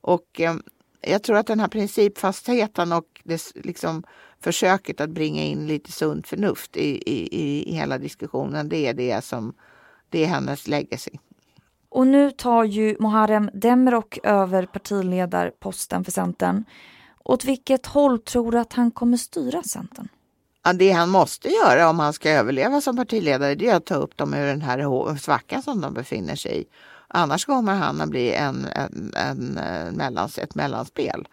Och 0.00 0.40
eh, 0.40 0.54
jag 1.00 1.22
tror 1.22 1.36
att 1.36 1.46
den 1.46 1.60
här 1.60 1.68
principfastheten 1.68 2.92
och 2.92 3.20
det, 3.24 3.52
liksom, 3.54 4.02
försöket 4.40 5.00
att 5.00 5.10
bringa 5.10 5.42
in 5.42 5.66
lite 5.66 5.92
sunt 5.92 6.26
förnuft 6.26 6.76
i, 6.76 7.02
i, 7.12 7.70
i 7.70 7.74
hela 7.74 7.98
diskussionen, 7.98 8.68
det 8.68 8.86
är 8.86 8.94
det 8.94 9.24
som 9.24 9.54
det 10.08 10.24
är 10.24 10.26
hennes 10.26 10.68
legacy. 10.68 11.10
Och 11.88 12.06
nu 12.06 12.30
tar 12.30 12.64
ju 12.64 12.96
Muharrem 13.00 13.50
Demirok 13.54 14.18
över 14.22 14.66
partiledarposten 14.66 16.04
för 16.04 16.12
Centern. 16.12 16.64
Åt 17.24 17.44
vilket 17.44 17.86
håll 17.86 18.18
tror 18.18 18.52
du 18.52 18.58
att 18.58 18.72
han 18.72 18.90
kommer 18.90 19.16
styra 19.16 19.62
Centern? 19.62 20.08
Ja, 20.64 20.72
det 20.72 20.90
han 20.90 21.10
måste 21.10 21.48
göra 21.48 21.90
om 21.90 21.98
han 21.98 22.12
ska 22.12 22.30
överleva 22.30 22.80
som 22.80 22.96
partiledare 22.96 23.54
det 23.54 23.68
är 23.68 23.76
att 23.76 23.84
ta 23.84 23.94
upp 23.94 24.16
dem 24.16 24.34
ur 24.34 24.46
den 24.46 24.62
här 24.62 25.16
svackan 25.16 25.62
som 25.62 25.80
de 25.80 25.94
befinner 25.94 26.36
sig 26.36 26.60
i. 26.60 26.64
Annars 27.10 27.44
kommer 27.44 27.74
han 27.74 28.00
att 28.00 28.08
bli 28.08 28.34
en, 28.34 28.66
en, 28.72 29.12
en, 29.16 29.58
en 29.58 29.96
mellans, 29.96 30.38
ett 30.38 30.54
mellanspel. 30.54 31.28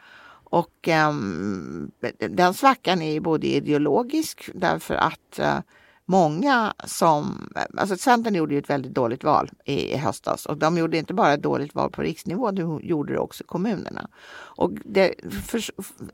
Och 0.49 0.89
um, 1.09 1.91
den 2.29 2.53
svackan 2.53 3.01
är 3.01 3.19
både 3.19 3.47
ideologisk 3.47 4.49
därför 4.53 4.95
att 4.95 5.39
uh, 5.39 5.59
många 6.07 6.73
som... 6.85 7.49
Eh, 7.55 7.61
alltså 7.77 7.97
Centern 7.97 8.35
gjorde 8.35 8.53
ju 8.53 8.59
ett 8.59 8.69
väldigt 8.69 8.93
dåligt 8.93 9.23
val 9.23 9.49
i, 9.65 9.93
i 9.93 9.97
höstas 9.97 10.45
och 10.45 10.57
de 10.57 10.77
gjorde 10.77 10.97
inte 10.97 11.13
bara 11.13 11.33
ett 11.33 11.43
dåligt 11.43 11.75
val 11.75 11.91
på 11.91 12.01
riksnivå, 12.01 12.51
de 12.51 12.79
gjorde 12.83 13.13
det 13.13 13.19
också 13.19 13.43
kommunerna. 13.43 14.07
Och 14.33 14.71
det, 14.85 15.13
för, 15.45 15.61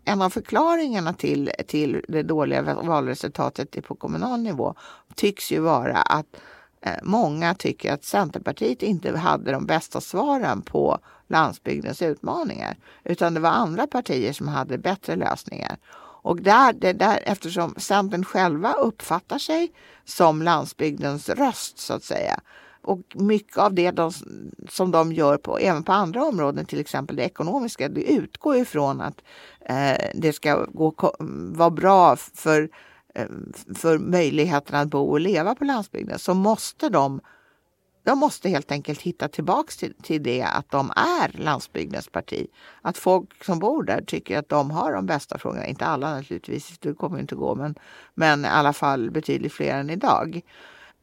en 0.06 0.22
av 0.22 0.30
förklaringarna 0.30 1.14
till, 1.14 1.52
till 1.68 2.06
det 2.08 2.24
dåliga 2.24 2.62
valresultatet 2.76 3.86
på 3.88 3.96
kommunal 3.96 4.40
nivå 4.40 4.76
tycks 5.16 5.52
ju 5.52 5.60
vara 5.60 5.98
att 5.98 6.28
Eh, 6.86 6.94
många 7.04 7.54
tycker 7.54 7.94
att 7.94 8.04
Centerpartiet 8.04 8.84
inte 8.84 9.18
hade 9.18 9.52
de 9.52 9.66
bästa 9.66 10.02
svaren 10.02 10.62
på 10.62 11.00
landsbygdens 11.28 12.02
utmaningar. 12.02 12.78
Utan 13.04 13.34
det 13.34 13.40
var 13.40 13.50
andra 13.50 13.88
partier 13.88 14.34
som 14.34 14.48
hade 14.48 14.78
bättre 14.78 15.16
lösningar. 15.16 15.78
Och 16.24 16.42
där, 16.42 16.74
det 16.74 16.94
där, 16.94 17.20
eftersom 17.24 17.76
Centern 17.78 18.26
själva 18.26 18.74
uppfattar 18.74 19.38
sig 19.38 19.72
som 20.06 20.42
landsbygdens 20.42 21.30
röst 21.30 21.80
så 21.80 21.94
att 21.94 22.04
säga. 22.04 22.40
Och 22.82 23.02
mycket 23.14 23.58
av 23.58 23.74
det 23.74 23.92
de, 23.92 24.12
som 24.70 24.92
de 24.92 25.14
gör 25.14 25.38
på, 25.38 25.58
även 25.58 25.84
på 25.84 25.92
andra 25.92 26.24
områden, 26.24 26.66
till 26.66 26.80
exempel 26.80 27.16
det 27.16 27.24
ekonomiska, 27.24 27.90
det 27.90 28.12
utgår 28.12 28.56
ifrån 28.56 29.02
att 29.02 29.22
eh, 29.66 30.10
det 30.14 30.34
ska 30.34 30.66
gå, 30.66 31.16
vara 31.54 31.70
bra 31.70 32.16
för 32.16 32.70
Eh, 33.14 33.28
för 33.76 33.98
möjligheten 33.98 34.76
att 34.76 34.88
bo 34.88 35.12
och 35.12 35.20
leva 35.20 35.56
på 35.56 35.66
landsbygden 35.66 36.20
så 36.20 36.34
måste 36.34 36.90
de 36.90 37.22
de 38.06 38.20
måste 38.20 38.50
helt 38.50 38.72
enkelt 38.72 39.02
hitta 39.02 39.28
tillbaks 39.28 39.78
till, 39.78 39.94
till 40.02 40.24
det 40.24 40.42
att 40.42 40.72
de 40.72 40.92
är 40.96 41.38
landsbygdens 41.38 42.08
parti. 42.08 42.48
Att 42.82 42.98
folk 42.98 43.44
som 43.44 43.60
bor 43.60 43.84
där 43.84 44.02
tycker 44.02 44.40
att 44.40 44.50
de 44.50 44.72
har 44.72 44.94
de 44.94 45.06
bästa 45.06 45.38
frågorna. 45.38 45.68
Inte 45.68 45.86
alla 45.86 46.16
naturligtvis, 46.16 46.80
det 46.80 46.94
kommer 46.94 47.20
inte 47.20 47.36
gå, 47.36 47.56
men, 47.56 47.76
men 48.14 48.46
i 48.46 48.48
alla 48.48 48.74
fall 48.74 49.12
betydligt 49.12 49.54
fler 49.54 49.80
än 49.80 49.90
idag. 49.90 50.42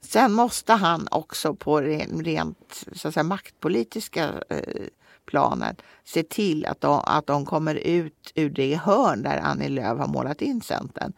Sen 0.00 0.32
måste 0.32 0.72
han 0.72 1.08
också 1.10 1.54
på 1.54 1.80
rent 1.80 2.84
så 2.92 3.08
att 3.08 3.14
säga, 3.14 3.24
maktpolitiska 3.24 4.32
eh, 4.48 4.86
planet 5.26 5.82
se 6.04 6.22
till 6.22 6.66
att 6.66 6.80
de, 6.80 7.00
att 7.06 7.26
de 7.26 7.46
kommer 7.46 7.74
ut 7.74 8.32
ur 8.34 8.50
det 8.50 8.76
hörn 8.76 9.22
där 9.22 9.40
Annie 9.42 9.68
Lööf 9.68 9.98
har 9.98 10.08
målat 10.08 10.42
in 10.42 10.60
Centern. 10.60 11.12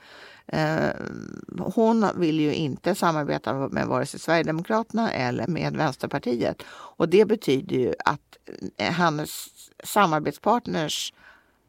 Eh, 0.46 0.90
hon 1.58 2.06
vill 2.14 2.40
ju 2.40 2.54
inte 2.54 2.94
samarbeta 2.94 3.54
med 3.54 3.86
vare 3.86 4.06
sig 4.06 4.20
Sverigedemokraterna 4.20 5.12
eller 5.12 5.46
med 5.46 5.76
Vänsterpartiet. 5.76 6.62
Och 6.70 7.08
det 7.08 7.24
betyder 7.24 7.76
ju 7.76 7.94
att 8.04 8.20
eh, 8.76 8.92
hennes 8.92 9.48
samarbetspartners 9.84 11.12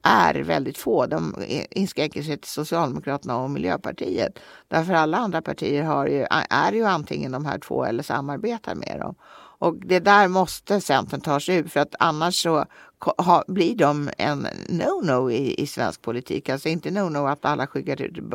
är 0.03 0.35
väldigt 0.35 0.77
få. 0.77 1.05
De 1.05 1.35
inskränker 1.69 2.23
sig 2.23 2.37
till 2.37 2.51
Socialdemokraterna 2.51 3.37
och 3.37 3.49
Miljöpartiet. 3.49 4.39
Därför 4.67 4.93
alla 4.93 5.17
andra 5.17 5.41
partier 5.41 5.83
har 5.83 6.07
ju, 6.07 6.25
är 6.49 6.71
ju 6.71 6.83
antingen 6.83 7.31
de 7.31 7.45
här 7.45 7.59
två 7.59 7.85
eller 7.85 8.03
samarbetar 8.03 8.75
med 8.75 8.99
dem. 8.99 9.15
Och 9.59 9.75
det 9.75 9.99
där 9.99 10.27
måste 10.27 10.81
Centern 10.81 11.21
ta 11.21 11.39
sig 11.39 11.55
ur 11.55 11.67
för 11.67 11.79
att 11.79 11.95
annars 11.99 12.41
så 12.43 12.65
ha, 13.03 13.43
blir 13.47 13.75
de 13.75 14.09
en 14.17 14.47
no-no 14.69 15.31
i, 15.31 15.61
i 15.61 15.67
svensk 15.67 16.01
politik. 16.01 16.49
Alltså 16.49 16.69
inte 16.69 16.89
no-no 16.89 17.27
att 17.31 17.45
alla 17.45 17.67
skickar 17.67 17.95
till, 17.95 18.31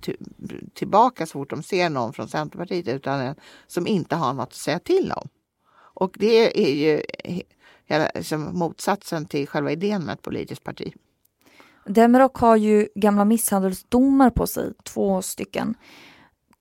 till, 0.00 0.16
tillbaka 0.74 1.26
så 1.26 1.32
fort 1.32 1.50
de 1.50 1.62
ser 1.62 1.90
någon 1.90 2.12
från 2.12 2.28
Centerpartiet 2.28 2.88
utan 2.88 3.20
en 3.20 3.34
som 3.66 3.86
inte 3.86 4.16
har 4.16 4.32
något 4.32 4.48
att 4.48 4.54
säga 4.54 4.78
till 4.78 5.12
om. 5.12 5.28
Och 5.94 6.16
det 6.18 6.62
är 6.68 6.74
ju 6.74 7.02
liksom, 8.14 8.58
motsatsen 8.58 9.26
till 9.26 9.48
själva 9.48 9.72
idén 9.72 10.04
med 10.04 10.12
ett 10.12 10.22
politiskt 10.22 10.64
parti. 10.64 10.94
Demirok 11.86 12.36
har 12.36 12.56
ju 12.56 12.88
gamla 12.94 13.24
misshandelsdomar 13.24 14.30
på 14.30 14.46
sig, 14.46 14.72
två 14.84 15.22
stycken. 15.22 15.74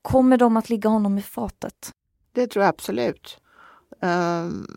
Kommer 0.02 0.38
de 0.38 0.58
att 0.58 0.70
ligga 0.70 0.90
honom 0.90 1.18
i 1.18 1.22
fatet? 1.22 1.92
Det 2.32 2.48
tror 2.48 2.64
jag 2.64 2.70
absolut. 2.70 3.38
Um, 4.02 4.68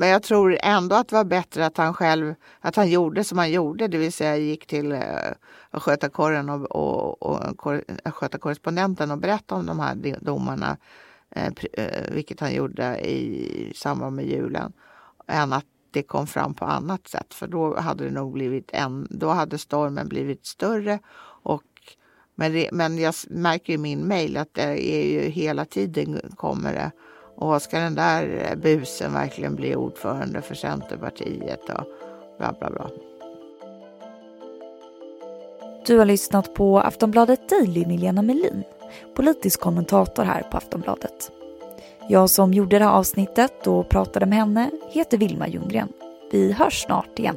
men 0.00 0.08
jag 0.08 0.22
tror 0.22 0.58
ändå 0.62 0.96
att 0.96 1.08
det 1.08 1.16
var 1.16 1.24
bättre 1.24 1.66
att 1.66 1.76
han 1.76 1.94
själv, 1.94 2.34
att 2.60 2.76
han 2.76 2.90
gjorde 2.90 3.24
som 3.24 3.38
han 3.38 3.50
gjorde, 3.50 3.88
det 3.88 3.98
vill 3.98 4.12
säga 4.12 4.36
gick 4.36 4.66
till 4.66 4.92
eh, 4.92 4.98
uh, 4.98 5.32
Östgötakorren 5.72 6.48
och, 6.48 6.72
och, 6.72 7.22
och 7.22 7.82
Östgötakorrespondenten 8.04 9.10
eh, 9.10 9.12
och 9.12 9.20
berättade 9.20 9.60
om 9.60 9.66
de 9.66 9.80
här 9.80 10.18
domarna, 10.20 10.76
eh, 11.30 11.52
eh, 11.72 12.12
vilket 12.12 12.40
han 12.40 12.54
gjorde 12.54 13.08
i 13.08 13.72
samband 13.76 14.16
med 14.16 14.26
julen, 14.26 14.72
än 15.26 15.52
att 15.52 15.66
det 15.90 16.02
kom 16.02 16.26
fram 16.26 16.54
på 16.54 16.64
annat 16.64 17.08
sätt. 17.08 17.34
För 17.34 17.46
då 17.46 17.76
hade 17.76 18.04
det 18.04 18.10
nog 18.10 18.32
blivit 18.32 18.70
en, 18.72 19.06
då 19.10 19.28
hade 19.28 19.58
stormen 19.58 20.08
blivit 20.08 20.46
större. 20.46 20.98
Och, 21.42 21.62
men, 22.34 22.52
det, 22.52 22.68
men 22.72 22.98
jag 22.98 23.14
märker 23.30 23.72
i 23.72 23.78
min 23.78 24.00
mejl 24.00 24.36
att 24.36 24.54
det 24.54 24.94
är 24.94 25.12
ju 25.12 25.20
hela 25.30 25.64
tiden 25.64 26.20
kommer 26.36 26.72
det 26.72 26.90
och 27.40 27.62
ska 27.62 27.78
den 27.78 27.94
där 27.94 28.46
eh, 28.50 28.56
busen 28.56 29.12
verkligen 29.12 29.54
bli 29.54 29.76
ordförande 29.76 30.42
för 30.42 30.54
Centerpartiet 30.54 31.62
och 31.62 31.84
bla 32.38 32.54
bla 32.58 32.70
bla. 32.70 32.90
Du 35.86 35.98
har 35.98 36.04
lyssnat 36.04 36.54
på 36.54 36.80
Aftonbladet 36.80 37.48
Daily 37.48 37.86
med 37.86 38.00
Lena 38.00 38.22
Melin, 38.22 38.64
politisk 39.14 39.60
kommentator 39.60 40.22
här 40.22 40.42
på 40.50 40.56
Aftonbladet. 40.56 41.32
Jag 42.08 42.30
som 42.30 42.54
gjorde 42.54 42.78
det 42.78 42.84
här 42.84 42.92
avsnittet 42.92 43.66
och 43.66 43.88
pratade 43.88 44.26
med 44.26 44.38
henne 44.38 44.70
heter 44.90 45.18
Vilma 45.18 45.48
Ljunggren. 45.48 45.88
Vi 46.32 46.52
hörs 46.52 46.82
snart 46.82 47.18
igen. 47.18 47.36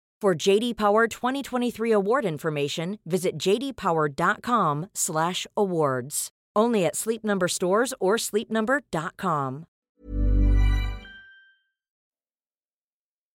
For 0.21 0.35
JD 0.49 0.73
Power 0.75 1.07
2023 1.07 1.93
award 1.93 2.25
information, 2.25 2.97
visit 3.05 3.37
jdpower.com/awards. 3.37 6.29
Only 6.59 6.85
at 6.85 6.95
Sleep 6.95 7.23
Number 7.23 7.47
stores 7.47 7.93
or 7.99 8.17
sleepnumber.com. 8.17 9.65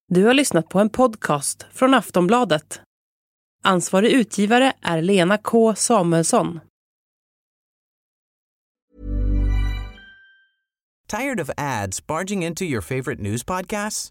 Du 0.08 0.24
har 0.24 0.34
lyssnat 0.34 0.68
på 0.68 0.80
en 0.80 0.90
podcast 0.90 1.66
från 1.72 1.94
Aftonbladet. 1.94 2.80
Ansvarig 3.64 4.10
utgivare 4.10 4.72
är 4.82 5.02
Lena 5.02 5.38
K 5.38 5.74
Samuelsson. 5.74 6.60
Tired 11.08 11.40
of 11.40 11.50
ads 11.56 12.06
barging 12.06 12.44
into 12.44 12.64
your 12.64 12.82
favorite 12.82 13.22
news 13.22 13.44
podcasts? 13.44 14.10